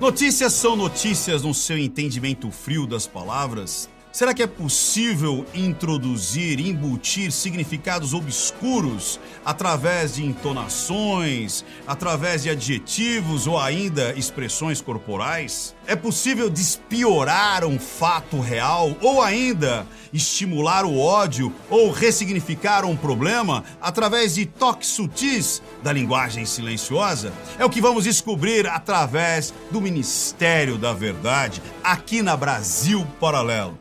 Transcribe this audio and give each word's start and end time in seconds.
Notícias 0.00 0.52
são 0.52 0.76
notícias 0.76 1.42
no 1.42 1.52
seu 1.52 1.76
entendimento 1.76 2.52
frio 2.52 2.86
das 2.86 3.04
palavras? 3.04 3.90
Será 4.18 4.34
que 4.34 4.42
é 4.42 4.48
possível 4.48 5.46
introduzir, 5.54 6.58
embutir 6.58 7.30
significados 7.30 8.14
obscuros 8.14 9.20
através 9.44 10.16
de 10.16 10.26
entonações, 10.26 11.64
através 11.86 12.42
de 12.42 12.50
adjetivos 12.50 13.46
ou 13.46 13.56
ainda 13.56 14.12
expressões 14.16 14.80
corporais? 14.80 15.72
É 15.86 15.94
possível 15.94 16.50
despiorar 16.50 17.64
um 17.64 17.78
fato 17.78 18.40
real 18.40 18.96
ou 19.00 19.22
ainda 19.22 19.86
estimular 20.12 20.84
o 20.84 20.98
ódio 20.98 21.54
ou 21.70 21.92
ressignificar 21.92 22.84
um 22.84 22.96
problema 22.96 23.62
através 23.80 24.34
de 24.34 24.46
toques 24.46 24.88
sutis 24.88 25.62
da 25.80 25.92
linguagem 25.92 26.44
silenciosa? 26.44 27.32
É 27.56 27.64
o 27.64 27.70
que 27.70 27.80
vamos 27.80 28.02
descobrir 28.02 28.66
através 28.66 29.54
do 29.70 29.80
Ministério 29.80 30.76
da 30.76 30.92
Verdade 30.92 31.62
aqui 31.84 32.20
na 32.20 32.36
Brasil 32.36 33.06
Paralelo. 33.20 33.78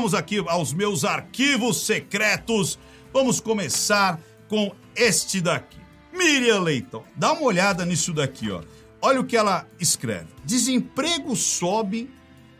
Vamos 0.00 0.14
aqui 0.14 0.42
aos 0.46 0.72
meus 0.72 1.04
arquivos 1.04 1.84
secretos. 1.84 2.78
Vamos 3.12 3.38
começar 3.38 4.18
com 4.48 4.74
este 4.96 5.42
daqui. 5.42 5.76
Miriam 6.10 6.60
Leitão, 6.60 7.04
dá 7.14 7.34
uma 7.34 7.42
olhada 7.42 7.84
nisso 7.84 8.10
daqui, 8.14 8.50
ó. 8.50 8.62
Olha 9.02 9.20
o 9.20 9.24
que 9.26 9.36
ela 9.36 9.68
escreve. 9.78 10.28
Desemprego 10.42 11.36
sobe 11.36 12.08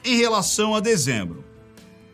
em 0.04 0.18
relação 0.18 0.74
a 0.74 0.80
dezembro. 0.80 1.42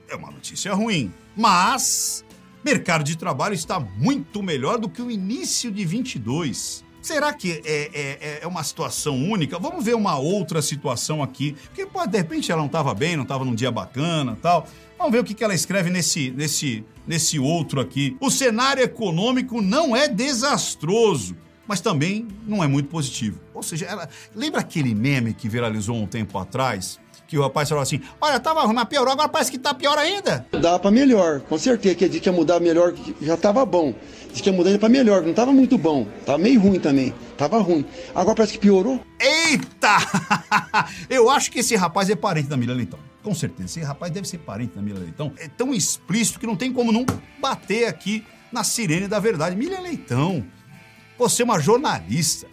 É 0.09 0.15
uma 0.15 0.31
notícia 0.31 0.73
ruim, 0.73 1.13
mas 1.37 2.25
mercado 2.65 3.03
de 3.03 3.17
trabalho 3.17 3.55
está 3.55 3.81
muito 3.81 4.45
melhor 4.45 4.79
do 4.79 4.89
que 4.89 5.03
o 5.03 5.11
início 5.11 5.73
de 5.73 5.85
22. 5.85 6.85
Será 7.07 7.33
que 7.33 7.63
é, 7.65 7.91
é, 7.95 8.39
é 8.43 8.47
uma 8.49 8.65
situação 8.65 9.15
única? 9.15 9.61
Vamos 9.61 9.85
ver 9.85 9.95
uma 9.95 10.19
outra 10.19 10.61
situação 10.61 11.23
aqui. 11.23 11.53
Porque, 11.67 11.87
pode, 11.87 12.11
de 12.11 12.19
repente, 12.19 12.51
ela 12.51 12.59
não 12.61 12.67
estava 12.67 12.93
bem, 12.95 13.15
não 13.15 13.23
estava 13.23 13.45
num 13.45 13.55
dia 13.55 13.71
bacana 13.71 14.37
tal. 14.43 14.67
Vamos 14.99 15.13
ver 15.13 15.21
o 15.21 15.25
que, 15.25 15.33
que 15.33 15.45
ela 15.45 15.55
escreve 15.55 15.89
nesse, 15.89 16.33
nesse, 16.33 16.85
nesse 17.07 17.39
outro 17.39 17.81
aqui. 17.81 18.17
O 18.21 18.29
cenário 18.29 18.83
econômico 18.83 19.63
não 19.63 19.95
é 19.95 20.09
desastroso, 20.09 21.37
mas 21.65 21.81
também 21.81 22.27
não 22.45 22.65
é 22.65 22.67
muito 22.67 22.89
positivo. 22.89 23.39
Ou 23.55 23.63
seja, 23.63 23.87
ela 23.87 24.09
lembra 24.35 24.61
aquele 24.61 24.93
meme 24.93 25.33
que 25.33 25.49
viralizou 25.49 25.95
um 25.95 26.09
tempo 26.09 26.37
atrás? 26.37 26.99
Que 27.27 27.37
o 27.37 27.43
rapaz 27.43 27.69
falou 27.69 27.83
assim: 27.83 28.01
Olha, 28.21 28.39
tava 28.39 28.63
ruim, 28.63 28.75
mas 28.75 28.85
piorou, 28.85 29.13
agora 29.13 29.29
parece 29.29 29.51
que 29.51 29.59
tá 29.59 29.75
pior 29.75 29.99
ainda. 29.99 30.47
Dá 30.53 30.79
para 30.79 30.91
melhor, 30.91 31.41
com 31.41 31.59
certeza. 31.59 31.95
Que 31.95 32.05
a 32.05 32.09
gente 32.09 32.25
ia 32.25 32.33
mudar 32.33 32.61
melhor, 32.61 32.95
já 33.21 33.37
tava 33.37 33.65
bom. 33.65 33.95
Diz 34.33 34.41
que 34.41 34.51
ia 34.51 34.57
mudar 34.57 34.79
para 34.79 34.89
melhor, 34.89 35.23
não 35.23 35.33
tava 35.35 35.53
muito 35.53 35.77
bom. 35.77 36.07
Tava 36.25 36.39
meio 36.39 36.61
ruim 36.61 36.79
também. 36.79 37.13
Tava 37.37 37.59
ruim. 37.59 37.85
Agora 38.15 38.37
parece 38.37 38.53
que 38.53 38.59
piorou. 38.59 39.01
Eita! 39.19 39.97
Eu 41.11 41.31
acho 41.31 41.51
que 41.51 41.61
esse 41.61 41.75
rapaz 41.75 42.09
é 42.11 42.15
parente 42.15 42.49
da 42.49 42.57
Miriam 42.57 42.75
Leitão. 42.75 42.99
Com 43.23 43.35
certeza. 43.35 43.69
Esse 43.69 43.81
rapaz 43.81 44.13
deve 44.13 44.29
ser 44.29 44.39
parente 44.39 44.77
da 44.77 44.83
Miriam 44.83 45.01
Leitão. 45.01 45.33
É 45.39 45.49
tão 45.49 45.75
explícito 45.75 46.39
que 46.39 46.47
não 46.47 46.55
tem 46.55 46.73
como 46.73 46.93
não 46.93 47.05
bater 47.41 47.89
aqui 47.89 48.25
na 48.53 48.63
sirene 48.63 49.09
da 49.09 49.19
verdade. 49.19 49.57
Miriam 49.57 49.81
Leitão, 49.81 50.45
você 51.19 51.43
é 51.43 51.45
uma 51.45 51.59
jornalista 51.59 52.47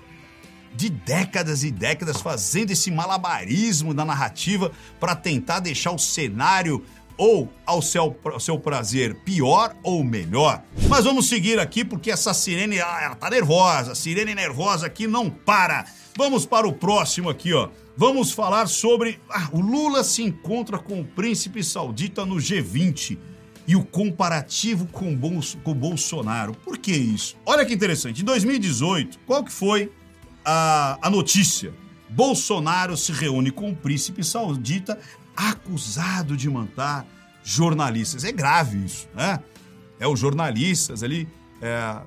de 0.75 0.89
décadas 0.89 1.63
e 1.63 1.71
décadas 1.71 2.21
fazendo 2.21 2.71
esse 2.71 2.89
malabarismo 2.91 3.93
da 3.93 4.03
narrativa 4.03 4.71
para 4.99 5.15
tentar 5.15 5.59
deixar 5.59 5.91
o 5.91 5.99
cenário 5.99 6.83
ou 7.17 7.51
ao 7.65 7.81
seu, 7.81 8.17
ao 8.25 8.39
seu 8.39 8.59
prazer 8.59 9.15
pior 9.23 9.75
ou 9.83 10.03
melhor. 10.03 10.63
Mas 10.89 11.05
vamos 11.05 11.27
seguir 11.27 11.59
aqui 11.59 11.85
porque 11.85 12.11
essa 12.11 12.33
sirene 12.33 12.77
ela, 12.77 13.15
tá 13.15 13.29
nervosa. 13.29 13.91
A 13.91 13.95
sirene 13.95 14.33
nervosa 14.33 14.87
aqui 14.87 15.07
não 15.07 15.29
para. 15.29 15.85
Vamos 16.17 16.45
para 16.45 16.67
o 16.67 16.73
próximo 16.73 17.29
aqui, 17.29 17.53
ó. 17.53 17.69
Vamos 17.95 18.31
falar 18.31 18.67
sobre. 18.67 19.19
Ah, 19.29 19.49
o 19.51 19.61
Lula 19.61 20.03
se 20.03 20.23
encontra 20.23 20.77
com 20.79 21.01
o 21.01 21.05
príncipe 21.05 21.63
saudita 21.63 22.25
no 22.25 22.35
G20 22.35 23.17
e 23.67 23.75
o 23.75 23.85
comparativo 23.85 24.87
com, 24.87 25.15
Bolso, 25.15 25.57
com 25.59 25.73
Bolsonaro. 25.73 26.53
Por 26.53 26.77
que 26.77 26.91
isso? 26.91 27.37
Olha 27.45 27.65
que 27.65 27.73
interessante. 27.73 28.21
Em 28.21 28.25
2018, 28.25 29.19
qual 29.25 29.43
que 29.43 29.51
foi 29.51 29.91
a, 30.45 30.97
a 31.01 31.09
notícia? 31.09 31.73
Bolsonaro 32.09 32.95
se 32.95 33.11
reúne 33.11 33.49
com 33.49 33.71
o 33.71 33.75
príncipe 33.75 34.23
saudita 34.23 34.99
acusado 35.35 36.37
de 36.37 36.49
matar 36.49 37.05
jornalistas. 37.43 38.23
É 38.23 38.31
grave 38.31 38.77
isso, 38.85 39.07
né? 39.15 39.39
É 39.99 40.07
os 40.07 40.19
jornalistas 40.19 41.01
ali 41.01 41.27
é, 41.61 42.01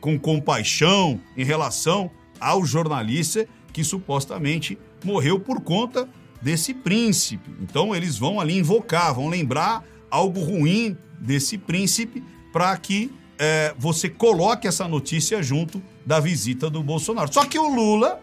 com 0.00 0.18
compaixão 0.18 1.20
em 1.36 1.44
relação 1.44 2.10
ao 2.38 2.64
jornalista 2.64 3.46
que 3.72 3.84
supostamente 3.84 4.78
morreu 5.04 5.38
por 5.38 5.60
conta 5.60 6.08
desse 6.40 6.72
príncipe. 6.72 7.50
Então 7.60 7.94
eles 7.94 8.16
vão 8.16 8.40
ali 8.40 8.56
invocar, 8.56 9.14
vão 9.14 9.28
lembrar 9.28 9.84
algo 10.10 10.40
ruim 10.40 10.96
desse 11.20 11.58
príncipe 11.58 12.24
para 12.52 12.76
que 12.76 13.12
é, 13.38 13.74
você 13.78 14.08
coloque 14.08 14.66
essa 14.66 14.88
notícia 14.88 15.42
junto 15.42 15.82
da 16.10 16.18
visita 16.18 16.68
do 16.68 16.82
Bolsonaro. 16.82 17.32
Só 17.32 17.44
que 17.44 17.56
o 17.56 17.72
Lula, 17.72 18.20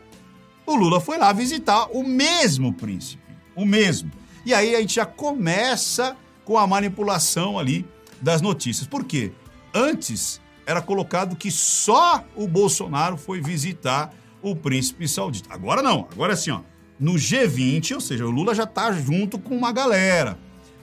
o 0.65 0.75
Lula 0.75 0.99
foi 0.99 1.17
lá 1.17 1.31
visitar 1.31 1.87
o 1.93 2.03
mesmo 2.03 2.73
príncipe, 2.73 3.23
o 3.55 3.65
mesmo. 3.65 4.11
E 4.45 4.53
aí 4.53 4.75
a 4.75 4.81
gente 4.81 4.95
já 4.95 5.05
começa 5.05 6.17
com 6.43 6.57
a 6.57 6.67
manipulação 6.67 7.57
ali 7.57 7.85
das 8.19 8.41
notícias. 8.41 8.85
Por 8.85 9.05
quê? 9.05 9.31
Antes 9.73 10.41
era 10.65 10.81
colocado 10.81 11.37
que 11.37 11.49
só 11.49 12.25
o 12.35 12.45
Bolsonaro 12.45 13.15
foi 13.15 13.39
visitar 13.39 14.13
o 14.41 14.53
príncipe 14.53 15.07
saudita. 15.07 15.47
Agora 15.53 15.81
não, 15.81 16.09
agora 16.11 16.33
é 16.33 16.35
assim, 16.35 16.51
ó. 16.51 16.59
No 16.99 17.13
G20, 17.13 17.95
ou 17.95 18.01
seja, 18.01 18.25
o 18.25 18.29
Lula 18.29 18.53
já 18.53 18.65
tá 18.65 18.91
junto 18.91 19.39
com 19.39 19.55
uma 19.55 19.71
galera. 19.71 20.37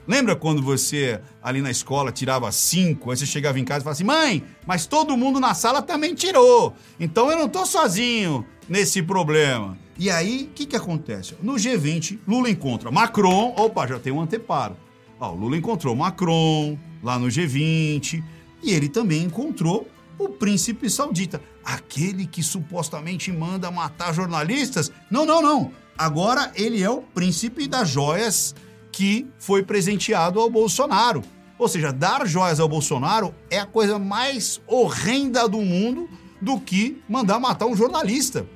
Lembra 0.06 0.36
quando 0.36 0.62
você 0.62 1.20
ali 1.42 1.62
na 1.62 1.70
escola 1.70 2.12
tirava 2.12 2.50
cinco, 2.52 3.10
aí 3.10 3.16
você 3.16 3.26
chegava 3.26 3.58
em 3.58 3.64
casa 3.64 3.80
e 3.80 3.84
falava 3.84 3.96
assim: 3.96 4.04
mãe, 4.04 4.44
mas 4.66 4.86
todo 4.86 5.16
mundo 5.16 5.40
na 5.40 5.54
sala 5.54 5.80
também 5.80 6.14
tirou. 6.14 6.74
Então 7.00 7.30
eu 7.30 7.38
não 7.38 7.48
tô 7.48 7.64
sozinho 7.64 8.44
nesse 8.68 9.02
problema. 9.02 9.76
E 9.96 10.10
aí, 10.10 10.48
o 10.50 10.54
que, 10.54 10.66
que 10.66 10.76
acontece? 10.76 11.36
No 11.40 11.54
G20, 11.54 12.18
Lula 12.26 12.50
encontra 12.50 12.90
Macron, 12.90 13.54
opa, 13.56 13.86
já 13.86 13.98
tem 13.98 14.12
um 14.12 14.20
anteparo. 14.20 14.76
Ó, 15.20 15.32
o 15.32 15.36
Lula 15.36 15.56
encontrou 15.56 15.94
Macron 15.94 16.76
lá 17.02 17.18
no 17.18 17.28
G20 17.28 18.22
e 18.62 18.72
ele 18.72 18.88
também 18.88 19.22
encontrou 19.22 19.88
o 20.18 20.28
príncipe 20.28 20.90
saudita, 20.90 21.40
aquele 21.64 22.26
que 22.26 22.42
supostamente 22.42 23.32
manda 23.32 23.70
matar 23.70 24.12
jornalistas. 24.12 24.90
Não, 25.10 25.24
não, 25.24 25.40
não. 25.40 25.70
Agora 25.96 26.50
ele 26.56 26.82
é 26.82 26.90
o 26.90 27.00
príncipe 27.00 27.68
das 27.68 27.88
joias 27.88 28.54
que 28.94 29.26
foi 29.40 29.64
presenteado 29.64 30.38
ao 30.38 30.48
Bolsonaro. 30.48 31.20
Ou 31.58 31.66
seja, 31.66 31.92
dar 31.92 32.24
joias 32.28 32.60
ao 32.60 32.68
Bolsonaro 32.68 33.34
é 33.50 33.58
a 33.58 33.66
coisa 33.66 33.98
mais 33.98 34.60
horrenda 34.68 35.48
do 35.48 35.60
mundo 35.60 36.08
do 36.40 36.60
que 36.60 37.02
mandar 37.08 37.40
matar 37.40 37.66
um 37.66 37.74
jornalista. 37.74 38.46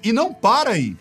E 0.00 0.12
não 0.12 0.32
para 0.32 0.70
aí. 0.70 0.96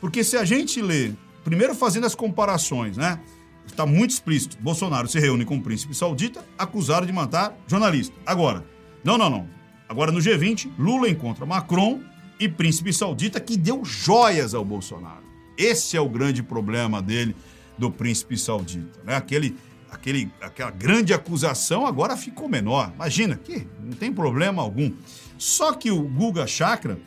Porque 0.00 0.24
se 0.24 0.36
a 0.36 0.44
gente 0.44 0.82
lê, 0.82 1.12
primeiro 1.44 1.72
fazendo 1.72 2.04
as 2.04 2.16
comparações, 2.16 2.96
né? 2.96 3.20
Está 3.64 3.86
muito 3.86 4.10
explícito. 4.10 4.56
Bolsonaro 4.60 5.06
se 5.06 5.20
reúne 5.20 5.44
com 5.44 5.56
o 5.56 5.62
príncipe 5.62 5.94
saudita, 5.94 6.44
acusado 6.58 7.06
de 7.06 7.12
matar 7.12 7.56
jornalista. 7.68 8.14
Agora, 8.26 8.64
não, 9.04 9.16
não, 9.16 9.30
não. 9.30 9.48
Agora 9.88 10.10
no 10.10 10.18
G20, 10.18 10.68
Lula 10.76 11.08
encontra 11.08 11.46
Macron 11.46 12.00
e 12.40 12.48
príncipe 12.48 12.92
saudita 12.92 13.38
que 13.38 13.56
deu 13.56 13.84
joias 13.84 14.52
ao 14.52 14.64
Bolsonaro. 14.64 15.22
Esse 15.56 15.96
é 15.96 16.00
o 16.00 16.08
grande 16.08 16.42
problema 16.42 17.00
dele, 17.00 17.36
do 17.80 17.90
príncipe 17.90 18.36
saudita. 18.36 19.00
Né? 19.02 19.16
Aquele, 19.16 19.56
aquele, 19.90 20.30
aquela 20.40 20.70
grande 20.70 21.12
acusação 21.12 21.86
agora 21.86 22.16
ficou 22.16 22.48
menor. 22.48 22.92
Imagina, 22.94 23.36
que 23.36 23.66
não 23.82 23.92
tem 23.92 24.12
problema 24.12 24.62
algum. 24.62 24.92
Só 25.38 25.72
que 25.72 25.90
o 25.90 26.02
Guga 26.02 26.46
Chakra, 26.46 26.98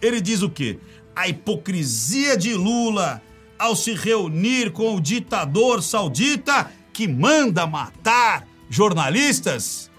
ele 0.00 0.20
diz 0.20 0.42
o 0.42 0.48
quê? 0.48 0.78
A 1.14 1.28
hipocrisia 1.28 2.36
de 2.36 2.54
Lula 2.54 3.20
ao 3.58 3.76
se 3.76 3.92
reunir 3.92 4.72
com 4.72 4.96
o 4.96 5.00
ditador 5.00 5.82
saudita 5.82 6.70
que 6.92 7.06
manda 7.06 7.66
matar 7.66 8.46
jornalistas 8.70 9.90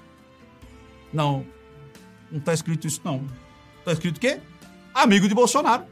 não, 1.13 1.45
não 2.31 2.39
está 2.39 2.53
escrito 2.53 2.87
isso 2.87 2.99
não. 3.03 3.27
Está 3.79 3.93
escrito 3.93 4.17
o 4.17 4.19
quê? 4.19 4.39
Amigo 4.93 5.27
de 5.27 5.35
Bolsonaro. 5.35 5.85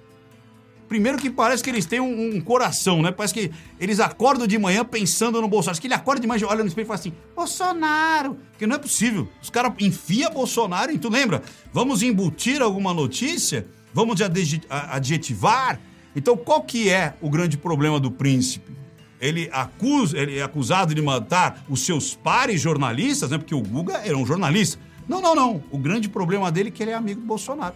Primeiro 0.91 1.17
que 1.17 1.29
parece 1.29 1.63
que 1.63 1.69
eles 1.69 1.85
têm 1.85 2.01
um, 2.01 2.35
um, 2.35 2.41
coração, 2.41 3.01
né? 3.01 3.13
Parece 3.13 3.33
que 3.33 3.51
eles 3.79 4.01
acordam 4.01 4.45
de 4.45 4.57
manhã 4.57 4.83
pensando 4.83 5.41
no 5.41 5.47
Bolsonaro. 5.47 5.71
Acho 5.71 5.79
que 5.79 5.87
ele 5.87 5.93
acorda 5.93 6.19
de 6.19 6.27
manhã, 6.27 6.45
olha 6.47 6.63
no 6.63 6.67
espelho 6.67 6.83
e 6.83 6.87
fala 6.87 6.99
assim, 6.99 7.13
Bolsonaro! 7.33 8.37
Porque 8.51 8.67
não 8.67 8.75
é 8.75 8.79
possível. 8.79 9.29
Os 9.41 9.49
caras 9.49 9.71
enfiam 9.79 10.29
Bolsonaro 10.33 10.91
e 10.91 10.97
tu 10.97 11.09
lembra? 11.09 11.43
Vamos 11.71 12.03
embutir 12.03 12.61
alguma 12.61 12.93
notícia 12.93 13.65
Vamos 13.93 14.21
adjetivar? 14.69 15.79
Então, 16.15 16.35
qual 16.37 16.61
que 16.63 16.89
é 16.89 17.13
o 17.21 17.29
grande 17.29 17.57
problema 17.57 17.99
do 17.99 18.11
príncipe? 18.11 18.71
Ele, 19.19 19.49
acusa, 19.51 20.17
ele 20.17 20.39
é 20.39 20.43
acusado 20.43 20.95
de 20.95 21.01
matar 21.01 21.63
os 21.69 21.85
seus 21.85 22.15
pares 22.15 22.59
jornalistas, 22.59 23.29
né? 23.29 23.37
Porque 23.37 23.53
o 23.53 23.61
Guga 23.61 24.01
era 24.03 24.17
um 24.17 24.25
jornalista. 24.25 24.79
Não, 25.07 25.21
não, 25.21 25.35
não. 25.35 25.63
O 25.71 25.77
grande 25.77 26.09
problema 26.09 26.51
dele 26.51 26.69
é 26.69 26.71
que 26.71 26.81
ele 26.81 26.91
é 26.91 26.95
amigo 26.95 27.21
do 27.21 27.27
Bolsonaro. 27.27 27.75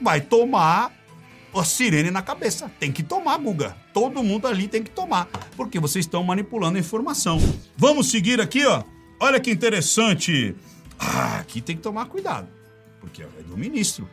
Vai 0.00 0.20
tomar 0.20 0.90
a 1.60 1.64
sirene 1.64 2.10
na 2.10 2.22
cabeça. 2.22 2.70
Tem 2.80 2.90
que 2.90 3.02
tomar, 3.02 3.38
Guga. 3.38 3.76
Todo 3.92 4.22
mundo 4.22 4.46
ali 4.46 4.68
tem 4.68 4.82
que 4.82 4.90
tomar, 4.90 5.26
porque 5.56 5.78
vocês 5.78 6.04
estão 6.04 6.22
manipulando 6.24 6.76
a 6.76 6.80
informação. 6.80 7.38
Vamos 7.76 8.10
seguir 8.10 8.40
aqui, 8.40 8.64
ó. 8.64 8.82
Olha 9.20 9.38
que 9.38 9.50
interessante. 9.50 10.54
Ah, 10.98 11.38
aqui 11.38 11.60
tem 11.60 11.76
que 11.76 11.82
tomar 11.82 12.06
cuidado, 12.06 12.48
porque 13.00 13.22
é 13.22 13.26
do 13.46 13.56
ministro. 13.56 14.08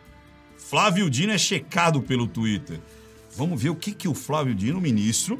Flávio 0.58 1.10
Dino 1.10 1.32
é 1.32 1.38
checado 1.38 2.02
pelo 2.02 2.28
Twitter. 2.28 2.80
Vamos 3.36 3.62
ver 3.62 3.70
o 3.70 3.76
que, 3.76 3.92
que 3.92 4.08
o 4.08 4.14
Flávio 4.14 4.54
Dino, 4.54 4.82
ministro, 4.82 5.40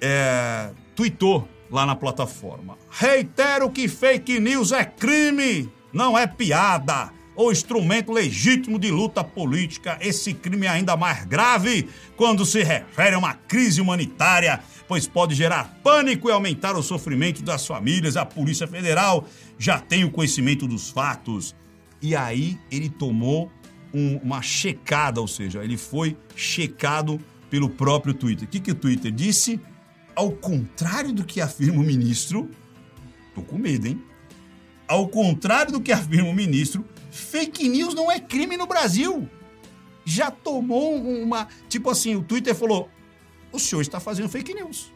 é, 0.00 0.70
tweetou 0.96 1.48
lá 1.70 1.86
na 1.86 1.94
plataforma. 1.94 2.76
Reitero 2.90 3.70
que 3.70 3.88
fake 3.88 4.40
news 4.40 4.72
é 4.72 4.84
crime, 4.84 5.70
não 5.92 6.18
é 6.18 6.26
piada 6.26 7.12
ou 7.38 7.52
instrumento 7.52 8.10
legítimo 8.10 8.80
de 8.80 8.90
luta 8.90 9.22
política. 9.22 9.96
Esse 10.00 10.34
crime 10.34 10.66
é 10.66 10.70
ainda 10.70 10.96
mais 10.96 11.24
grave 11.24 11.88
quando 12.16 12.44
se 12.44 12.64
refere 12.64 13.14
a 13.14 13.18
uma 13.18 13.32
crise 13.32 13.80
humanitária, 13.80 14.60
pois 14.88 15.06
pode 15.06 15.36
gerar 15.36 15.78
pânico 15.84 16.28
e 16.28 16.32
aumentar 16.32 16.76
o 16.76 16.82
sofrimento 16.82 17.40
das 17.40 17.64
famílias. 17.64 18.16
A 18.16 18.26
Polícia 18.26 18.66
Federal 18.66 19.24
já 19.56 19.78
tem 19.78 20.02
o 20.02 20.10
conhecimento 20.10 20.66
dos 20.66 20.90
fatos. 20.90 21.54
E 22.02 22.16
aí 22.16 22.58
ele 22.72 22.88
tomou 22.88 23.52
um, 23.94 24.16
uma 24.16 24.42
checada, 24.42 25.20
ou 25.20 25.28
seja, 25.28 25.62
ele 25.62 25.76
foi 25.76 26.16
checado 26.34 27.20
pelo 27.48 27.70
próprio 27.70 28.14
Twitter. 28.14 28.48
O 28.48 28.50
que, 28.50 28.58
que 28.58 28.72
o 28.72 28.74
Twitter 28.74 29.12
disse? 29.12 29.60
Ao 30.12 30.32
contrário 30.32 31.12
do 31.12 31.22
que 31.22 31.40
afirma 31.40 31.80
o 31.80 31.84
ministro, 31.84 32.50
tô 33.32 33.42
com 33.42 33.56
medo, 33.56 33.86
hein? 33.86 34.02
Ao 34.88 35.06
contrário 35.06 35.70
do 35.70 35.80
que 35.80 35.92
afirma 35.92 36.30
o 36.30 36.34
ministro, 36.34 36.84
Fake 37.18 37.68
news 37.68 37.94
não 37.94 38.10
é 38.10 38.20
crime 38.20 38.56
no 38.56 38.66
Brasil. 38.66 39.28
Já 40.04 40.30
tomou 40.30 40.94
uma. 40.94 41.48
Tipo 41.68 41.90
assim, 41.90 42.14
o 42.14 42.22
Twitter 42.22 42.54
falou: 42.54 42.88
o 43.52 43.58
senhor 43.58 43.82
está 43.82 43.98
fazendo 43.98 44.28
fake 44.28 44.54
news. 44.54 44.92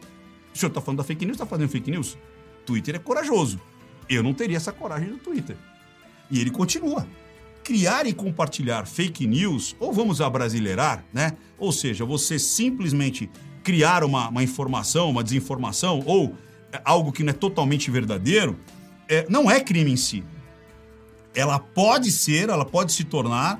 O 0.53 0.57
senhor 0.57 0.69
está 0.69 0.81
falando 0.81 0.99
da 0.99 1.03
fake 1.03 1.25
news, 1.25 1.35
está 1.35 1.45
fazendo 1.45 1.69
fake 1.69 1.91
news? 1.91 2.17
Twitter 2.65 2.95
é 2.95 2.99
corajoso. 2.99 3.59
Eu 4.09 4.23
não 4.23 4.33
teria 4.33 4.57
essa 4.57 4.71
coragem 4.71 5.09
do 5.09 5.17
Twitter. 5.17 5.57
E 6.31 6.39
ele 6.39 6.49
continua. 6.49 7.05
Criar 7.63 8.05
e 8.05 8.13
compartilhar 8.13 8.85
fake 8.85 9.27
news, 9.27 9.75
ou 9.79 9.93
vamos 9.93 10.21
abrasileirar, 10.21 11.05
né? 11.13 11.33
Ou 11.57 11.71
seja, 11.71 12.05
você 12.05 12.39
simplesmente 12.39 13.29
criar 13.63 14.03
uma, 14.03 14.29
uma 14.29 14.43
informação, 14.43 15.09
uma 15.09 15.23
desinformação, 15.23 16.03
ou 16.05 16.35
é, 16.71 16.81
algo 16.83 17.11
que 17.11 17.23
não 17.23 17.29
é 17.29 17.33
totalmente 17.33 17.89
verdadeiro, 17.91 18.59
é, 19.07 19.25
não 19.29 19.49
é 19.49 19.59
crime 19.59 19.91
em 19.91 19.97
si 19.97 20.23
ela 21.35 21.59
pode 21.59 22.11
ser, 22.11 22.49
ela 22.49 22.65
pode 22.65 22.91
se 22.91 23.03
tornar, 23.03 23.59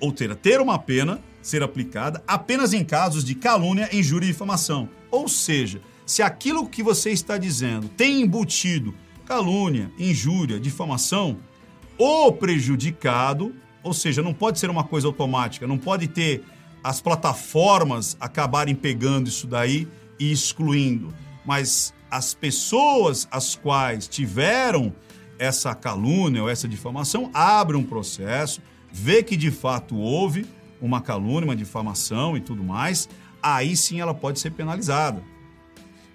ou 0.00 0.12
ter, 0.12 0.34
ter 0.36 0.60
uma 0.60 0.78
pena 0.78 1.20
ser 1.40 1.62
aplicada 1.62 2.22
apenas 2.26 2.72
em 2.72 2.82
casos 2.84 3.24
de 3.24 3.34
calúnia, 3.34 3.88
injúria 3.92 4.26
e 4.26 4.32
difamação. 4.32 4.88
Ou 5.10 5.28
seja, 5.28 5.80
se 6.06 6.22
aquilo 6.22 6.66
que 6.68 6.82
você 6.82 7.10
está 7.10 7.38
dizendo 7.38 7.88
tem 7.88 8.22
embutido 8.22 8.94
calúnia, 9.26 9.90
injúria, 9.98 10.60
difamação, 10.60 11.38
ou 11.96 12.32
prejudicado, 12.32 13.54
ou 13.82 13.94
seja, 13.94 14.22
não 14.22 14.34
pode 14.34 14.58
ser 14.58 14.70
uma 14.70 14.84
coisa 14.84 15.06
automática, 15.06 15.66
não 15.66 15.78
pode 15.78 16.08
ter 16.08 16.42
as 16.82 17.00
plataformas 17.00 18.16
acabarem 18.20 18.74
pegando 18.74 19.28
isso 19.28 19.46
daí 19.46 19.88
e 20.18 20.30
excluindo, 20.30 21.14
mas 21.44 21.94
as 22.10 22.34
pessoas 22.34 23.26
as 23.30 23.54
quais 23.54 24.06
tiveram 24.06 24.92
essa 25.38 25.74
calúnia 25.74 26.42
ou 26.42 26.48
essa 26.48 26.68
difamação, 26.68 27.30
abre 27.32 27.76
um 27.76 27.84
processo, 27.84 28.60
vê 28.92 29.22
que 29.22 29.36
de 29.36 29.50
fato 29.50 29.96
houve 29.96 30.46
uma 30.80 31.00
calúnia, 31.00 31.48
uma 31.48 31.56
difamação 31.56 32.36
e 32.36 32.40
tudo 32.40 32.62
mais, 32.62 33.08
aí 33.42 33.76
sim 33.76 34.00
ela 34.00 34.14
pode 34.14 34.40
ser 34.40 34.50
penalizada. 34.50 35.22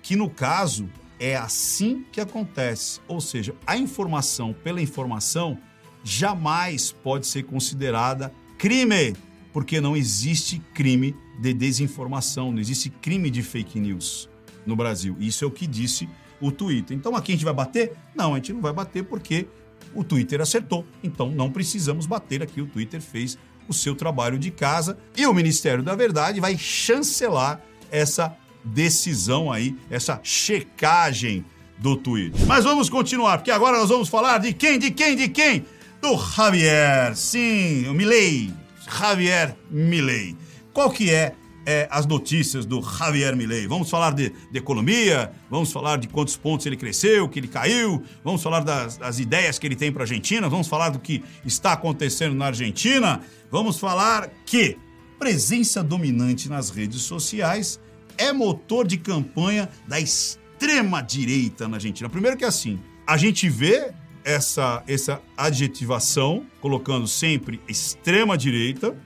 Que 0.02 0.16
no 0.16 0.30
caso 0.30 0.90
é 1.20 1.36
assim 1.36 2.06
que 2.12 2.22
acontece. 2.22 3.02
Ou 3.08 3.20
seja, 3.20 3.54
a 3.68 3.78
informação 3.78 4.54
pela 4.54 4.82
informação 4.82 5.58
jamais 6.04 6.92
pode 6.92 7.28
ser 7.28 7.44
considerada 7.44 8.34
crime, 8.58 9.16
porque 9.52 9.82
não 9.82 9.98
existe 9.98 10.62
crime 10.74 11.16
de 11.40 11.54
desinformação, 11.54 12.52
não 12.52 12.60
existe 12.60 12.90
crime 12.90 13.30
de 13.30 13.44
fake 13.44 13.80
news 13.80 14.30
no 14.66 14.76
Brasil. 14.76 15.16
Isso 15.20 15.44
é 15.44 15.48
o 15.48 15.52
que 15.52 15.68
disse 15.68 16.08
o 16.42 16.52
Twitter. 16.52 16.96
Então 16.96 17.16
aqui 17.16 17.32
a 17.32 17.36
gente 17.36 17.46
vai 17.46 17.54
bater? 17.54 17.94
Não, 18.16 18.34
a 18.34 18.36
gente 18.38 18.54
não 18.54 18.62
vai 18.62 18.74
bater 18.74 19.04
porque 19.04 19.48
o 19.94 20.04
Twitter 20.04 20.42
acertou. 20.42 20.86
Então 21.04 21.30
não 21.30 21.52
precisamos 21.52 22.06
bater 22.06 22.42
aqui. 22.42 22.62
O 22.62 22.68
Twitter 22.68 23.02
fez 23.02 23.38
o 23.68 23.74
seu 23.74 23.96
trabalho 23.96 24.40
de 24.40 24.50
casa 24.50 24.98
e 25.16 25.26
o 25.26 25.34
Ministério 25.34 25.84
da 25.84 25.96
Verdade 25.96 26.40
vai 26.40 26.58
chancelar 26.58 27.62
essa 27.92 28.36
decisão 28.64 29.52
aí, 29.52 29.76
essa 29.90 30.20
checagem 30.24 31.46
do 31.78 31.96
Twitter. 31.96 32.46
Mas 32.46 32.64
vamos 32.64 32.90
continuar, 32.90 33.38
porque 33.38 33.52
agora 33.52 33.78
nós 33.78 33.90
vamos 33.90 34.10
falar 34.10 34.40
de 34.40 34.54
quem, 34.54 34.78
de 34.78 34.92
quem, 34.92 35.16
de 35.16 35.30
quem? 35.30 35.66
Do 36.02 36.18
Javier, 36.18 37.16
sim, 37.16 37.88
o 37.88 37.94
Milley, 37.94 38.54
Javier 38.90 39.56
Milley. 39.70 40.36
Qual 40.74 40.90
que 40.90 41.10
é 41.10 41.36
é, 41.70 41.88
as 41.92 42.08
notícias 42.08 42.66
do 42.66 42.82
Javier 42.82 43.36
Milei. 43.36 43.68
Vamos 43.68 43.92
falar 43.92 44.12
de, 44.16 44.30
de, 44.52 44.58
economia, 44.58 45.32
vamos 45.52 45.72
falar 45.72 45.98
de 45.98 46.08
quantos 46.08 46.36
pontos 46.36 46.66
ele 46.66 46.76
cresceu, 46.76 47.30
que 47.30 47.38
ele 47.38 47.48
caiu, 47.48 48.02
vamos 48.24 48.42
falar 48.42 48.62
das, 48.62 48.98
das 48.98 49.20
ideias 49.20 49.60
que 49.60 49.68
ele 49.68 49.76
tem 49.76 49.92
para 49.92 50.02
a 50.02 50.06
Argentina, 50.06 50.50
vamos 50.50 50.68
falar 50.68 50.90
do 50.90 50.98
que 50.98 51.24
está 51.46 51.74
acontecendo 51.74 52.34
na 52.34 52.48
Argentina, 52.48 53.22
vamos 53.52 53.80
falar 53.80 54.32
que 54.48 54.80
presença 55.20 55.84
dominante 55.84 56.50
nas 56.50 56.72
redes 56.72 57.04
sociais 57.04 57.80
é 58.18 58.34
motor 58.34 58.88
de 58.88 58.98
campanha 58.98 59.70
da 59.88 60.00
extrema-direita 60.00 61.68
na 61.68 61.78
Argentina. 61.78 62.10
Primeiro 62.10 62.36
que 62.36 62.46
é 62.46 62.48
assim, 62.48 62.80
a 63.06 63.16
gente 63.16 63.48
vê 63.48 63.94
essa, 64.24 64.84
essa 64.88 65.22
adjetivação, 65.38 66.48
colocando 66.60 67.08
sempre 67.08 67.62
extrema-direita, 67.68 68.98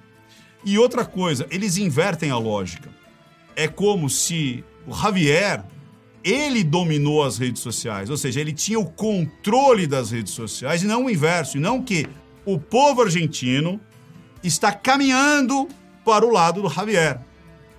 e 0.66 0.78
outra 0.78 1.06
coisa, 1.06 1.48
eles 1.50 1.78
invertem 1.78 2.32
a 2.32 2.38
lógica. 2.38 2.90
É 3.56 3.68
como 3.68 4.10
se 4.10 4.64
o 4.88 4.94
Javier, 4.94 5.64
ele 6.24 6.64
dominou 6.64 7.24
as 7.24 7.38
redes 7.38 7.62
sociais, 7.62 8.10
ou 8.10 8.18
seja, 8.18 8.40
ele 8.40 8.54
tinha 8.54 8.80
o 8.80 8.86
controle 8.86 9.86
das 9.86 10.12
redes 10.12 10.34
sociais 10.34 10.82
e 10.82 10.88
não 10.88 11.06
o 11.06 11.10
inverso, 11.10 11.58
e 11.58 11.60
não 11.60 11.82
que 11.82 12.08
o 12.46 12.58
povo 12.58 13.02
argentino 13.02 13.80
está 14.44 14.72
caminhando 14.72 15.68
para 16.04 16.26
o 16.26 16.32
lado 16.32 16.62
do 16.62 16.70
Javier. 16.70 17.20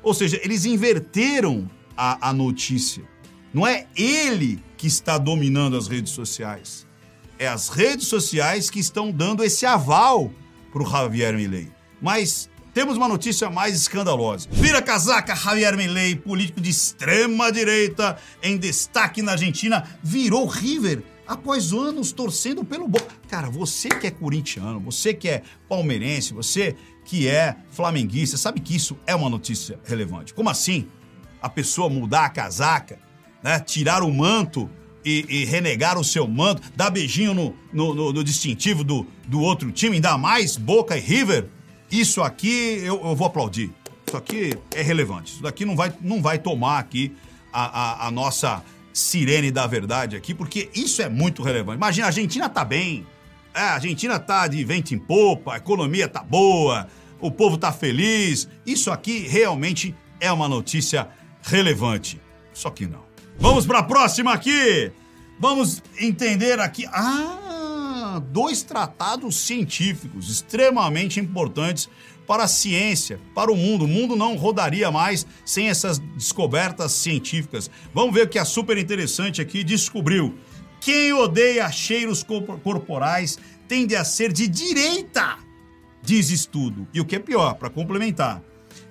Ou 0.02 0.14
seja, 0.14 0.38
eles 0.42 0.64
inverteram 0.64 1.68
a, 1.96 2.28
a 2.28 2.32
notícia. 2.32 3.04
Não 3.52 3.66
é 3.66 3.86
ele 3.96 4.62
que 4.76 4.86
está 4.86 5.16
dominando 5.16 5.76
as 5.76 5.88
redes 5.88 6.12
sociais. 6.12 6.86
É 7.38 7.46
as 7.46 7.68
redes 7.68 8.06
sociais 8.06 8.68
que 8.68 8.78
estão 8.78 9.10
dando 9.10 9.42
esse 9.42 9.64
aval 9.64 10.30
para 10.72 10.82
o 10.82 10.90
Javier 10.90 11.34
Milei. 11.34 11.70
Mas 12.00 12.50
temos 12.74 12.96
uma 12.96 13.06
notícia 13.06 13.48
mais 13.48 13.76
escandalosa. 13.76 14.48
Vira 14.50 14.82
casaca 14.82 15.36
Javier 15.36 15.76
Milei, 15.76 16.16
político 16.16 16.60
de 16.60 16.70
extrema 16.70 17.52
direita, 17.52 18.18
em 18.42 18.58
destaque 18.58 19.22
na 19.22 19.32
Argentina, 19.32 19.88
virou 20.02 20.44
River 20.44 21.04
após 21.24 21.72
anos 21.72 22.10
torcendo 22.10 22.64
pelo 22.64 22.88
Boca. 22.88 23.14
Cara, 23.28 23.48
você 23.48 23.88
que 23.88 24.08
é 24.08 24.10
corintiano, 24.10 24.80
você 24.80 25.14
que 25.14 25.28
é 25.28 25.42
palmeirense, 25.68 26.34
você 26.34 26.74
que 27.04 27.28
é 27.28 27.56
flamenguista, 27.70 28.36
sabe 28.36 28.60
que 28.60 28.74
isso 28.74 28.98
é 29.06 29.14
uma 29.14 29.30
notícia 29.30 29.78
relevante. 29.84 30.34
Como 30.34 30.50
assim? 30.50 30.88
A 31.40 31.48
pessoa 31.48 31.88
mudar 31.88 32.24
a 32.24 32.30
casaca, 32.30 32.98
né? 33.42 33.60
tirar 33.60 34.02
o 34.02 34.12
manto 34.12 34.68
e, 35.04 35.24
e, 35.28 35.44
renegar 35.44 35.98
o 35.98 36.02
seu 36.02 36.26
manto, 36.26 36.62
dar 36.74 36.90
beijinho 36.90 37.34
no, 37.34 37.54
no, 37.72 37.94
no, 37.94 38.12
no 38.12 38.24
distintivo 38.24 38.82
do, 38.82 39.06
do 39.28 39.40
outro 39.40 39.70
time, 39.70 39.96
ainda 39.96 40.18
mais 40.18 40.56
Boca 40.56 40.96
e 40.96 41.00
River? 41.00 41.48
Isso 41.94 42.22
aqui 42.22 42.80
eu, 42.82 43.00
eu 43.04 43.14
vou 43.14 43.24
aplaudir. 43.24 43.70
Isso 44.04 44.16
aqui 44.16 44.58
é 44.74 44.82
relevante. 44.82 45.34
Isso 45.34 45.42
daqui 45.42 45.64
não 45.64 45.76
vai, 45.76 45.92
não 46.00 46.20
vai 46.20 46.40
tomar 46.40 46.80
aqui 46.80 47.14
a, 47.52 48.04
a, 48.04 48.08
a 48.08 48.10
nossa 48.10 48.64
sirene 48.92 49.52
da 49.52 49.64
verdade 49.68 50.16
aqui, 50.16 50.34
porque 50.34 50.68
isso 50.74 51.00
é 51.02 51.08
muito 51.08 51.40
relevante. 51.40 51.76
Imagina, 51.76 52.06
a 52.06 52.08
Argentina 52.08 52.48
tá 52.48 52.64
bem. 52.64 53.06
É, 53.54 53.60
a 53.60 53.74
Argentina 53.74 54.18
tá 54.18 54.48
de 54.48 54.64
vento 54.64 54.92
em 54.92 54.98
popa, 54.98 55.54
a 55.54 55.56
economia 55.58 56.08
tá 56.08 56.20
boa, 56.20 56.88
o 57.20 57.30
povo 57.30 57.56
tá 57.56 57.70
feliz. 57.70 58.48
Isso 58.66 58.90
aqui 58.90 59.28
realmente 59.28 59.94
é 60.18 60.32
uma 60.32 60.48
notícia 60.48 61.08
relevante. 61.42 62.20
Só 62.52 62.70
que 62.70 62.88
não. 62.88 63.04
Vamos 63.38 63.66
para 63.66 63.78
a 63.78 63.84
próxima 63.84 64.32
aqui. 64.32 64.90
Vamos 65.38 65.80
entender 66.00 66.58
aqui. 66.58 66.86
Ah, 66.86 67.43
dois 68.20 68.62
tratados 68.62 69.36
científicos 69.36 70.30
extremamente 70.30 71.20
importantes 71.20 71.88
para 72.26 72.44
a 72.44 72.48
ciência, 72.48 73.20
para 73.34 73.52
o 73.52 73.56
mundo. 73.56 73.84
O 73.84 73.88
mundo 73.88 74.16
não 74.16 74.36
rodaria 74.36 74.90
mais 74.90 75.26
sem 75.44 75.68
essas 75.68 75.98
descobertas 75.98 76.92
científicas. 76.92 77.70
Vamos 77.92 78.14
ver 78.14 78.26
o 78.26 78.28
que 78.28 78.38
a 78.38 78.44
super 78.44 78.78
interessante 78.78 79.40
aqui 79.40 79.62
descobriu. 79.62 80.34
Quem 80.80 81.12
odeia 81.12 81.70
cheiros 81.70 82.22
corporais 82.22 83.38
tende 83.66 83.96
a 83.96 84.04
ser 84.04 84.32
de 84.32 84.46
direita, 84.46 85.38
diz 86.02 86.30
estudo. 86.30 86.86
E 86.92 87.00
o 87.00 87.04
que 87.04 87.16
é 87.16 87.18
pior, 87.18 87.54
para 87.54 87.70
complementar, 87.70 88.42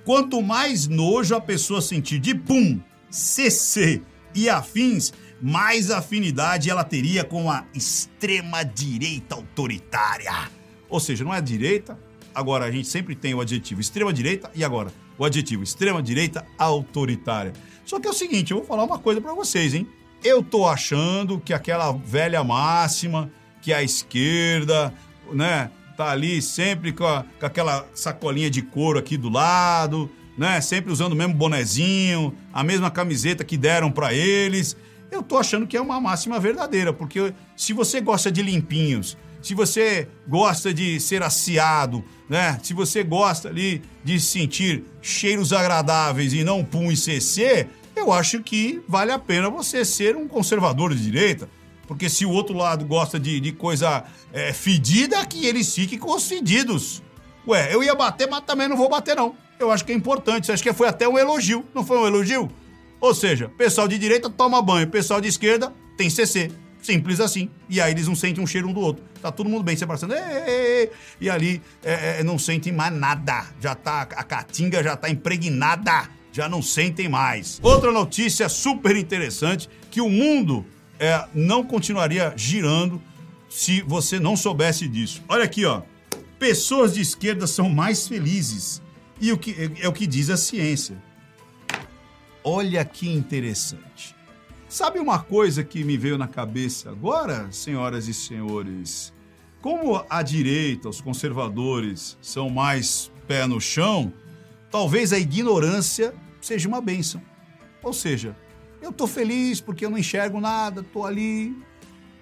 quanto 0.04 0.42
mais 0.42 0.88
nojo 0.88 1.36
a 1.36 1.42
pessoa 1.42 1.82
sentir 1.82 2.20
de 2.20 2.34
pum, 2.34 2.80
CC 3.10 4.02
e 4.34 4.50
afins, 4.50 5.14
mais 5.44 5.92
afinidade 5.92 6.70
ela 6.70 6.86
teria 6.86 7.22
com 7.22 7.52
a 7.52 7.66
extrema 7.74 8.64
direita 8.64 9.36
autoritária. 9.36 10.50
Ou 10.88 11.02
seja, 11.02 11.26
não 11.26 11.34
é 11.34 11.38
a 11.38 11.42
direita, 11.42 12.00
agora 12.34 12.64
a 12.64 12.72
gente 12.72 12.88
sempre 12.88 13.14
tem 13.14 13.34
o 13.34 13.42
adjetivo 13.42 13.82
extrema 13.82 14.14
direita 14.14 14.50
e 14.56 14.64
agora 14.64 14.90
o 15.18 15.26
adjetivo 15.26 15.62
extrema 15.62 16.02
direita 16.02 16.46
autoritária. 16.58 17.52
Só 17.84 18.00
que 18.00 18.08
é 18.08 18.10
o 18.10 18.14
seguinte, 18.14 18.52
eu 18.52 18.60
vou 18.60 18.66
falar 18.66 18.86
uma 18.86 18.98
coisa 18.98 19.20
para 19.20 19.34
vocês, 19.34 19.74
hein? 19.74 19.86
Eu 20.24 20.42
tô 20.42 20.66
achando 20.66 21.38
que 21.42 21.54
aquela 21.54 21.92
velha 21.92 22.42
máxima 22.42 23.30
que 23.62 23.74
a 23.74 23.84
esquerda, 23.84 24.94
né, 25.30 25.70
tá 25.98 26.10
ali 26.10 26.42
sempre 26.42 26.94
com, 26.94 27.06
a, 27.06 27.26
com 27.38 27.46
aquela 27.46 27.86
sacolinha 27.94 28.50
de 28.50 28.62
couro 28.62 28.98
aqui 28.98 29.18
do 29.18 29.28
lado, 29.28 30.10
né, 30.38 30.62
sempre 30.62 30.90
usando 30.90 31.12
o 31.12 31.16
mesmo 31.18 31.34
bonezinho, 31.34 32.34
a 32.54 32.64
mesma 32.64 32.90
camiseta 32.90 33.44
que 33.44 33.58
deram 33.58 33.92
para 33.92 34.14
eles. 34.14 34.78
Eu 35.14 35.22
tô 35.22 35.38
achando 35.38 35.68
que 35.68 35.78
é 35.78 35.82
uma 35.82 36.02
máxima 36.02 36.40
verdadeira, 36.40 36.92
porque 36.92 37.36
se 37.56 37.72
você 37.72 38.02
gosta 38.02 38.32
de 38.32 38.42
limpinhos, 38.42 39.16
se 39.44 39.54
você 39.54 40.08
gosta 40.28 40.74
de 40.74 41.00
ser 41.00 41.22
aciado, 41.22 42.04
né? 42.28 42.60
Se 42.64 42.74
você 42.74 43.04
gosta 43.04 43.48
ali 43.48 43.84
de 44.04 44.20
sentir 44.20 44.84
cheiros 45.04 45.54
agradáveis 45.54 46.34
e 46.34 46.44
não 46.44 46.64
pum 46.64 46.92
e 46.92 46.98
CC, 46.98 47.68
eu 47.96 48.12
acho 48.12 48.42
que 48.42 48.82
vale 48.88 49.12
a 49.12 49.20
pena 49.20 49.52
você 49.52 49.86
ser 49.86 50.16
um 50.16 50.28
conservador 50.28 50.96
de 50.96 51.04
direita. 51.04 51.48
Porque 51.88 52.10
se 52.10 52.26
o 52.26 52.32
outro 52.32 52.58
lado 52.58 52.84
gosta 52.84 53.20
de, 53.20 53.40
de 53.40 53.52
coisa 53.52 54.04
é, 54.32 54.52
fedida, 54.52 55.24
que 55.28 55.46
eles 55.46 55.76
fiquem 55.76 56.00
com 56.00 56.16
os 56.16 56.28
fedidos. 56.28 57.04
Ué, 57.48 57.72
eu 57.72 57.84
ia 57.84 57.94
bater, 57.94 58.28
mas 58.28 58.42
também 58.46 58.68
não 58.68 58.76
vou 58.76 58.90
bater, 58.90 59.16
não. 59.16 59.36
Eu 59.60 59.70
acho 59.70 59.86
que 59.86 59.92
é 59.92 59.96
importante. 59.96 60.52
Acho 60.52 60.64
que 60.64 60.74
foi 60.74 60.88
até 60.88 61.08
um 61.08 61.20
elogio. 61.20 61.64
Não 61.72 61.86
foi 61.86 62.00
um 62.00 62.08
elogio? 62.08 62.50
Ou 63.04 63.14
seja, 63.14 63.50
pessoal 63.50 63.86
de 63.86 63.98
direita 63.98 64.30
toma 64.30 64.62
banho, 64.62 64.88
pessoal 64.88 65.20
de 65.20 65.28
esquerda 65.28 65.74
tem 65.98 66.10
CC. 66.10 66.50
Simples 66.82 67.20
assim. 67.20 67.50
E 67.70 67.82
aí 67.82 67.92
eles 67.92 68.08
não 68.08 68.16
sentem 68.16 68.42
um 68.42 68.48
cheiro 68.48 68.70
um 68.70 68.72
do 68.72 68.80
outro. 68.80 69.04
Tá 69.22 69.30
todo 69.30 69.50
mundo 69.50 69.62
bem 69.62 69.76
se 69.76 69.84
abraçando. 69.84 70.14
E 71.20 71.30
ali 71.30 71.62
é, 71.84 72.20
é, 72.20 72.24
não 72.24 72.40
sentem 72.40 72.72
mais 72.72 72.94
nada. 72.94 73.46
Já 73.60 73.76
tá, 73.76 74.04
a 74.04 74.24
caatinga 74.24 74.82
já 74.82 74.96
tá 74.96 75.10
impregnada 75.10 76.08
já 76.32 76.48
não 76.48 76.62
sentem 76.62 77.10
mais. 77.10 77.60
Outra 77.62 77.92
notícia 77.92 78.48
super 78.48 78.96
interessante 78.96 79.70
que 79.92 80.00
o 80.00 80.10
mundo 80.10 80.66
é, 80.98 81.26
não 81.34 81.62
continuaria 81.62 82.34
girando 82.38 83.02
se 83.50 83.82
você 83.82 84.18
não 84.18 84.38
soubesse 84.38 84.88
disso. 84.88 85.22
Olha 85.28 85.44
aqui, 85.44 85.66
ó. 85.66 85.82
Pessoas 86.40 86.94
de 86.94 87.02
esquerda 87.02 87.48
são 87.48 87.68
mais 87.68 88.08
felizes. 88.08 88.82
E 89.20 89.32
o 89.34 89.38
que 89.38 89.52
é, 89.52 89.86
é 89.86 89.88
o 89.90 89.94
que 89.94 90.08
diz 90.08 90.30
a 90.30 90.38
ciência. 90.38 90.98
Olha 92.44 92.84
que 92.84 93.10
interessante. 93.10 94.16
Sabe 94.68 95.00
uma 95.00 95.20
coisa 95.20 95.64
que 95.64 95.84
me 95.84 95.96
veio 95.96 96.18
na 96.18 96.28
cabeça 96.28 96.90
agora, 96.90 97.48
senhoras 97.52 98.08
e 98.08 98.14
senhores? 98.14 99.14
Como 99.62 100.04
a 100.10 100.22
direita, 100.22 100.90
os 100.90 101.00
conservadores, 101.00 102.18
são 102.22 102.50
mais 102.50 103.12
pé 103.28 103.48
no 103.48 103.62
chão, 103.62 104.12
talvez 104.70 105.14
a 105.14 105.20
ignorância 105.20 106.14
seja 106.42 106.68
uma 106.68 106.82
bênção. 106.82 107.22
Ou 107.82 107.94
seja, 107.94 108.36
eu 108.82 108.90
estou 108.90 109.08
feliz 109.08 109.62
porque 109.62 109.86
eu 109.86 109.90
não 109.90 109.98
enxergo 109.98 110.42
nada, 110.42 110.82
estou 110.82 111.06
ali. 111.06 111.56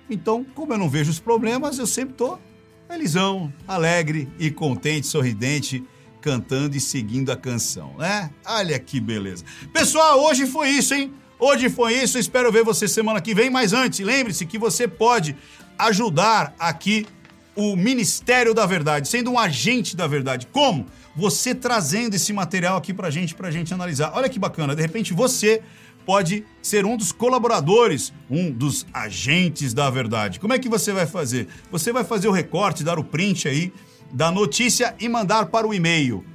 Então, 0.10 0.44
como 0.44 0.74
eu 0.74 0.78
não 0.78 0.90
vejo 0.90 1.10
os 1.10 1.20
problemas, 1.20 1.80
eu 1.80 1.88
sempre 1.88 2.14
estou 2.14 2.40
felizão, 2.88 3.52
alegre 3.66 4.30
e 4.38 4.52
contente, 4.52 5.08
sorridente, 5.08 5.84
cantando 6.22 6.78
e 6.78 6.80
seguindo 6.80 7.32
a 7.32 7.36
canção, 7.36 7.96
né? 7.98 8.30
Olha 8.46 8.78
que 8.80 9.00
beleza. 9.00 9.44
Pessoal, 9.74 10.24
hoje 10.24 10.46
foi 10.46 10.70
isso, 10.70 10.94
hein? 10.94 11.12
Hoje 11.40 11.70
foi 11.70 11.96
isso. 11.96 12.20
Espero 12.20 12.52
ver 12.52 12.64
você 12.64 12.88
semana 12.88 13.20
que 13.20 13.34
vem. 13.34 13.50
Mas 13.50 13.74
antes, 13.74 14.00
lembre-se 14.00 14.46
que 14.46 14.60
você 14.60 14.88
pode 14.88 15.36
ajudar 15.78 16.54
aqui 16.60 17.08
o 17.56 17.76
Ministério 17.76 18.54
da 18.54 18.66
Verdade, 18.66 19.08
sendo 19.08 19.32
um 19.32 19.40
agente 19.40 19.96
da 19.96 20.08
verdade. 20.08 20.48
Como? 20.52 20.86
Você 21.16 21.54
trazendo 21.54 22.16
esse 22.16 22.32
material 22.32 22.78
aqui 22.78 22.94
pra 22.94 23.10
gente, 23.10 23.36
pra 23.36 23.52
gente 23.52 23.74
analisar. 23.74 24.12
Olha 24.14 24.30
que 24.30 24.40
bacana, 24.40 24.76
de 24.76 24.82
repente 24.82 25.14
você 25.14 25.62
pode 26.06 26.46
ser 26.62 26.86
um 26.86 26.96
dos 26.96 27.12
colaboradores, 27.12 28.14
um 28.30 28.52
dos 28.52 28.86
agentes 28.94 29.74
da 29.74 29.90
verdade. 29.90 30.40
Como 30.40 30.54
é 30.54 30.60
que 30.60 30.70
você 30.70 30.94
vai 30.94 31.06
fazer? 31.06 31.48
Você 31.72 31.92
vai 31.92 32.04
fazer 32.04 32.28
o 32.28 32.32
recorte, 32.32 32.84
dar 32.84 32.98
o 32.98 33.04
print 33.04 33.48
aí 33.48 33.74
da 34.12 34.32
notícia 34.32 34.96
e 35.00 35.08
mandar 35.08 35.48
para 35.48 35.68
o 35.68 35.74
e-mail 35.74 36.26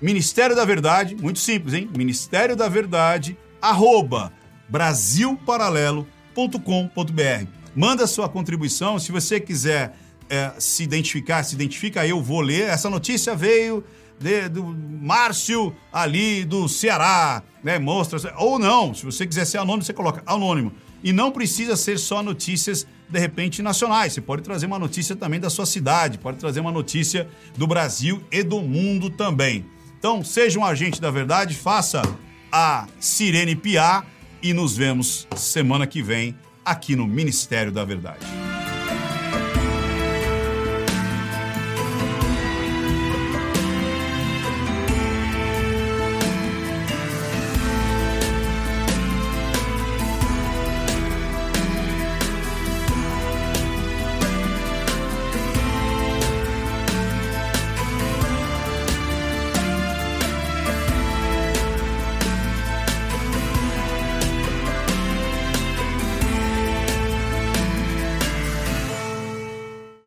Ministério 0.00 0.54
da 0.54 0.64
Verdade, 0.64 1.16
muito 1.16 1.40
simples, 1.40 1.74
hein? 1.74 1.90
Ministério 1.96 2.54
da 2.54 2.68
Verdade, 2.68 3.36
arroba 3.60 4.32
brasilparalelo.com.br. 4.68 7.46
Manda 7.74 8.06
sua 8.06 8.28
contribuição, 8.28 9.00
se 9.00 9.10
você 9.10 9.40
quiser 9.40 9.96
é, 10.30 10.52
se 10.58 10.84
identificar, 10.84 11.42
se 11.42 11.56
identifica, 11.56 12.06
eu 12.06 12.22
vou 12.22 12.40
ler. 12.40 12.68
Essa 12.68 12.88
notícia 12.88 13.34
veio 13.34 13.82
de, 14.18 14.48
do 14.48 14.64
Márcio 14.64 15.74
ali 15.92 16.44
do 16.44 16.68
Ceará, 16.68 17.42
né? 17.62 17.78
Mostra. 17.78 18.34
Ou 18.38 18.58
não, 18.58 18.94
se 18.94 19.04
você 19.04 19.26
quiser 19.26 19.44
ser 19.44 19.58
anônimo, 19.58 19.84
você 19.84 19.92
coloca 19.92 20.22
anônimo. 20.26 20.72
E 21.02 21.12
não 21.12 21.30
precisa 21.30 21.76
ser 21.76 21.98
só 21.98 22.22
notícias, 22.22 22.86
de 23.08 23.18
repente, 23.18 23.62
nacionais. 23.62 24.12
Você 24.12 24.20
pode 24.20 24.42
trazer 24.42 24.66
uma 24.66 24.78
notícia 24.78 25.14
também 25.14 25.38
da 25.38 25.48
sua 25.48 25.66
cidade, 25.66 26.18
pode 26.18 26.38
trazer 26.38 26.60
uma 26.60 26.72
notícia 26.72 27.28
do 27.56 27.66
Brasil 27.66 28.22
e 28.32 28.42
do 28.42 28.60
mundo 28.60 29.08
também. 29.08 29.64
Então, 29.98 30.24
seja 30.24 30.58
um 30.58 30.64
agente 30.64 31.00
da 31.00 31.10
verdade, 31.10 31.54
faça 31.54 32.02
a 32.50 32.86
Sirene 32.98 33.54
Piar 33.54 34.06
e 34.42 34.52
nos 34.52 34.76
vemos 34.76 35.26
semana 35.36 35.86
que 35.86 36.02
vem 36.02 36.36
aqui 36.64 36.94
no 36.94 37.06
Ministério 37.06 37.72
da 37.72 37.84
Verdade. 37.84 38.47